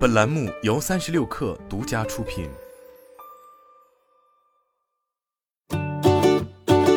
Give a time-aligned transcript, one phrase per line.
[0.00, 2.48] 本栏目由三十六氪独家出品。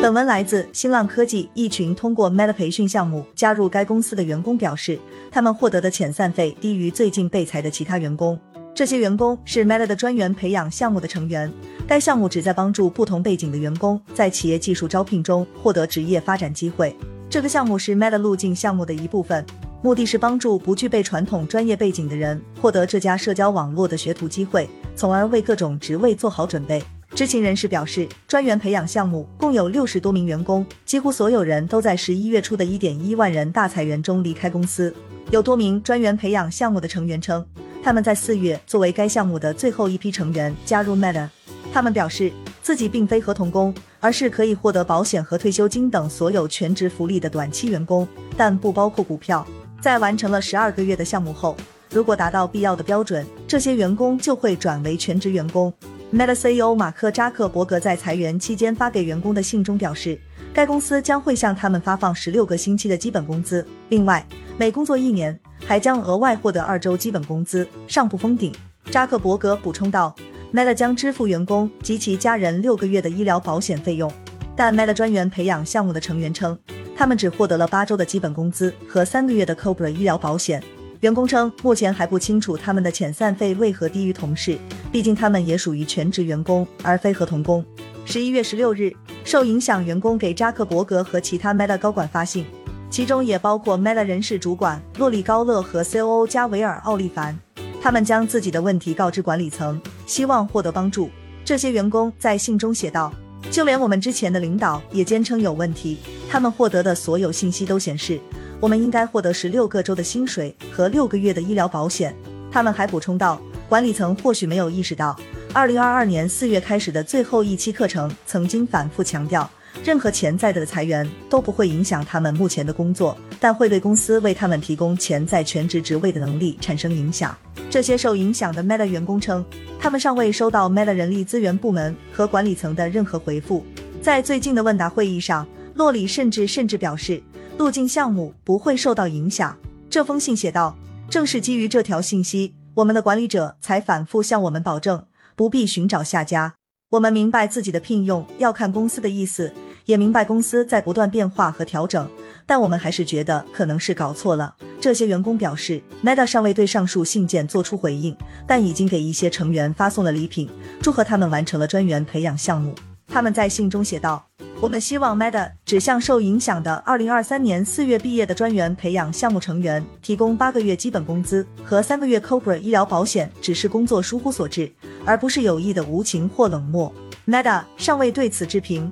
[0.00, 1.50] 本文来自新浪科技。
[1.52, 4.98] 一群通过 Meta 培训项目加入该公司的员工表示，
[5.30, 8.40] 他们获得的遣散费低于最近被裁的其他员工。
[8.74, 11.52] 这些员工是 Meta 的专员培养项目的成员。
[11.86, 16.96] 该项目旨在帮助不同背景的员工在企业技术招聘中获得职业发展机会。
[17.28, 19.44] 这个项目是 Meta 路径项目的一部分。
[19.84, 24.66] 目的是帮助不具备传统专业背景的人获得这家社交网络的学徒机会，
[24.96, 26.82] 从而为各种职位做好准备。
[27.14, 34.90] 知情人士表示，专员培养项目共有六十多名员工，几乎所有人都在十一月初的一点一万人大裁员中离开公司。
[35.30, 37.44] 有多名专员培养项目的成员称，
[37.82, 41.28] 他们在四月作为该项目的最后一批成员加入 Meta。
[41.74, 42.32] 他们表示
[42.62, 49.46] 自己并非合同工，而是可以获得保险和退休金等所有全职福利的短期员工，但不包括股票。
[49.84, 51.54] 在完成了十二个月的项目后，
[51.90, 55.70] 如果达到必要的标准，这些员工就会转为全职员工。
[56.10, 60.18] Meta CEO 马克扎克伯格在裁员期间发给员工的信中表示，
[60.54, 68.50] 该公司将会向他们发放十六个星期的基本工资，另外每工作一年还将额外获得二周基本工资，上不封顶。
[68.90, 70.14] 扎克伯格补充道
[70.54, 74.10] ，Meta 将支付员工及其家人六个月的医疗保险费用，
[74.56, 76.58] 但 Meta 专员培养项目的成员称。
[76.96, 80.62] 他们只获得了八周的基本工资和三个月的 Cobra 医疗保险。
[81.00, 84.56] 员工称，目前还不清楚他们的遣散费为何低于同事，
[84.90, 87.62] 毕竟他们也属于全职员工而非合同工。
[88.06, 88.90] 十一月十六日，
[89.24, 92.46] 受影响员工给扎克伯格和其他 Meta 高管发信，
[92.88, 97.38] 其中也包括 Meta 人事主管洛里高勒和 COO 加维尔奥利凡。
[97.82, 101.10] 他们将自己的问题告知管理层，希望获得帮助。
[101.44, 103.12] 这些员工在信中写道。
[103.50, 105.98] 就连我们之前的领导也坚称有问题。
[106.28, 108.18] 他们获得的所有信息都显示，
[108.60, 112.14] 我们应该获得十六个周的薪水和六个月的医疗保险。
[112.50, 115.16] 他们还补充道，管理层或许没有意识到，
[115.52, 119.48] 二零二二年四月开始的最后一期课程曾经反复强调。
[119.82, 127.36] 任何潜在的裁员都不会影响他们目前的工作，但会对公司为他们提供潜在全职职位的能力产生影响。
[127.68, 129.44] 这些受影响的 Meta 员工称，
[129.80, 133.64] 他们尚未收到 Meta 人力资源部门和管理层的任何回复。
[134.00, 137.20] 在最近的问答会议上，洛里甚至甚至表示，
[137.58, 139.56] 路径项目不会受到影响。
[139.90, 140.76] 这封信写道
[141.10, 146.54] ：“正是基于这条信息，我们的管理者才反复向我们保证，不必寻找下家。
[146.90, 149.52] 我们明白自己的聘用要看公司的意思。”
[149.84, 152.08] 也明白公司在不断变化和调整，
[152.46, 154.54] 但我们还是觉得可能是搞错了。
[154.80, 160.48] 这些员工表示，Meta 尚未对上述信件做出回应，但已经给一些成员发送了礼品，
[160.80, 162.74] 祝贺他们完成了专员培养项目。
[163.06, 164.26] 他们在信中写道
[164.60, 174.72] ：“我们希望 Meta 只向受影响的2023年4月毕业的专员培养项目成员提供八个月基本工资和三个月 Cobra 医疗保险，只是工作疏忽所致，
[175.04, 176.92] 而不是有意的无情或冷漠。
[177.26, 178.90] Meta 尚未对此置评。”